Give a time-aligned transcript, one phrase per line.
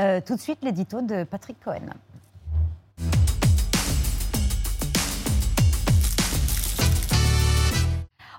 [0.00, 1.80] Euh, tout de suite, l'édito de Patrick Cohen.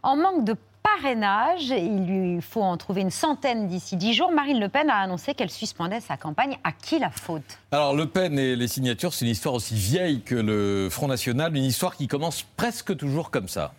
[0.01, 4.31] En manque de parrainage, il lui faut en trouver une centaine d'ici dix jours.
[4.31, 6.57] Marine Le Pen a annoncé qu'elle suspendait sa campagne.
[6.63, 7.59] À qui la faute?
[7.71, 11.55] Alors Le Pen et les signatures, c'est une histoire aussi vieille que le Front National,
[11.55, 13.73] une histoire qui commence presque toujours comme ça.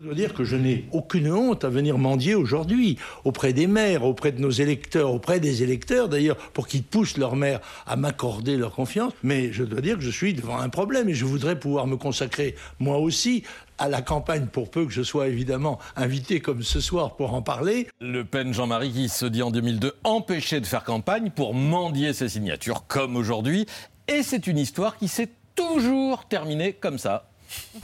[0.00, 4.02] Je dois dire que je n'ai aucune honte à venir mendier aujourd'hui auprès des maires,
[4.02, 8.56] auprès de nos électeurs, auprès des électeurs d'ailleurs, pour qu'ils poussent leurs maires à m'accorder
[8.56, 9.12] leur confiance.
[9.22, 11.98] Mais je dois dire que je suis devant un problème et je voudrais pouvoir me
[11.98, 13.42] consacrer moi aussi
[13.76, 17.42] à la campagne, pour peu que je sois évidemment invité comme ce soir pour en
[17.42, 17.86] parler.
[18.00, 22.30] Le Pen Jean-Marie qui se dit en 2002 empêché de faire campagne pour mendier ses
[22.30, 23.66] signatures comme aujourd'hui.
[24.08, 27.26] Et c'est une histoire qui s'est toujours terminée comme ça.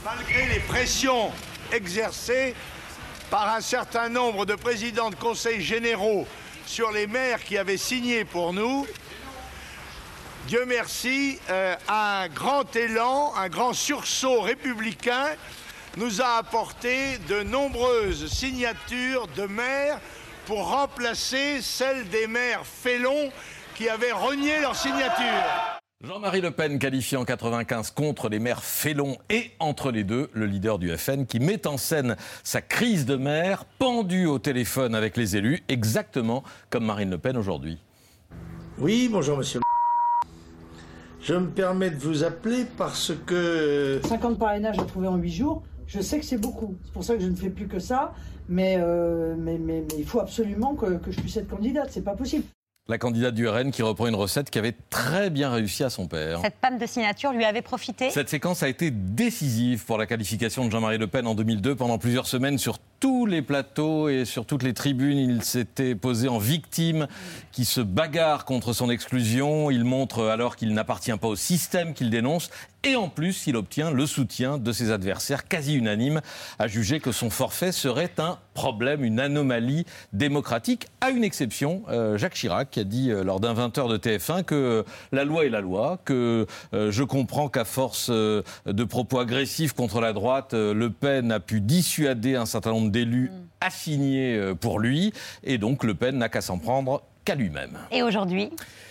[0.03, 1.29] Malgré les pressions
[1.71, 2.55] exercées
[3.29, 6.27] par un certain nombre de présidents de conseils généraux
[6.65, 8.87] sur les maires qui avaient signé pour nous,
[10.47, 15.27] Dieu merci, euh, un grand élan, un grand sursaut républicain
[15.97, 19.99] nous a apporté de nombreuses signatures de maires
[20.45, 23.29] pour remplacer celles des maires félons
[23.75, 25.76] qui avaient renié leur signature.
[26.03, 30.45] Jean-Marie Le Pen qualifie en 95 contre les maires félons et entre les deux, le
[30.45, 35.17] leader du FN qui met en scène sa crise de maire pendue au téléphone avec
[35.17, 37.79] les élus, exactement comme Marine Le Pen aujourd'hui.
[38.77, 39.59] Oui, bonjour monsieur.
[41.19, 43.99] Je me permets de vous appeler parce que...
[44.07, 46.77] 50 parrainages à trouver en 8 jours, je sais que c'est beaucoup.
[46.85, 48.13] C'est pour ça que je ne fais plus que ça.
[48.47, 51.89] Mais, euh, mais, mais, mais il faut absolument que, que je puisse être candidate.
[51.91, 52.43] C'est pas possible.
[52.89, 56.07] La candidate du RN qui reprend une recette qui avait très bien réussi à son
[56.07, 56.39] père.
[56.41, 60.65] Cette panne de signature lui avait profité Cette séquence a été décisive pour la qualification
[60.65, 61.75] de Jean-Marie Le Pen en 2002.
[61.75, 66.29] Pendant plusieurs semaines, sur tous les plateaux et sur toutes les tribunes, il s'était posé
[66.29, 67.07] en victime
[67.51, 69.69] qui se bagarre contre son exclusion.
[69.69, 72.49] Il montre alors qu'il n'appartient pas au système qu'il dénonce.
[72.83, 76.21] Et en plus, il obtient le soutien de ses adversaires quasi unanimes
[76.59, 82.17] à juger que son forfait serait un problème, une anomalie démocratique, à une exception, euh,
[82.17, 85.45] Jacques Chirac qui a dit euh, lors d'un 20h de TF1 que euh, la loi
[85.45, 90.13] est la loi, que euh, je comprends qu'à force euh, de propos agressifs contre la
[90.13, 93.31] droite, euh, Le Pen a pu dissuader un certain nombre d'élus
[93.69, 97.77] signer euh, pour lui, et donc Le Pen n'a qu'à s'en prendre qu'à lui-même.
[97.91, 98.49] Et aujourd'hui?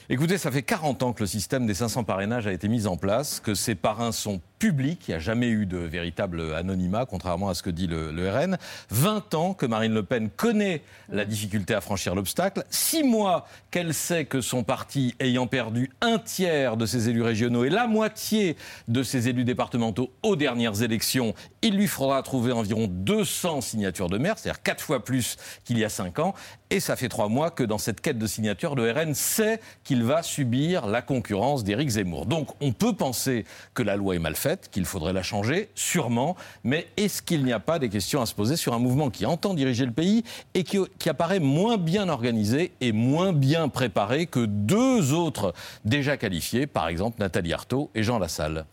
[0.08, 2.96] Écoutez, ça fait 40 ans que le système des 500 parrainages a été mis en
[2.96, 7.48] place, que ces parrains sont publics, il n'y a jamais eu de véritable anonymat, contrairement
[7.48, 8.56] à ce que dit le, le RN.
[8.90, 12.64] 20 ans que Marine Le Pen connaît la difficulté à franchir l'obstacle.
[12.70, 17.64] 6 mois qu'elle sait que son parti, ayant perdu un tiers de ses élus régionaux
[17.64, 18.56] et la moitié
[18.88, 24.18] de ses élus départementaux aux dernières élections, il lui faudra trouver environ 200 signatures de
[24.18, 26.34] maire, c'est-à-dire 4 fois plus qu'il y a 5 ans.
[26.70, 29.60] Et ça fait 3 mois que dans cette quête de signatures, le RN sait
[29.96, 32.26] qu'il va subir la concurrence d'Éric Zemmour.
[32.26, 36.36] Donc on peut penser que la loi est mal faite, qu'il faudrait la changer, sûrement,
[36.64, 39.24] mais est-ce qu'il n'y a pas des questions à se poser sur un mouvement qui
[39.24, 44.44] entend diriger le pays et qui, apparaît moins bien organisé et moins bien préparé que
[44.44, 45.54] deux autres
[45.86, 48.66] déjà qualifiés, par exemple Nathalie Arthaud et Jean Lassalle?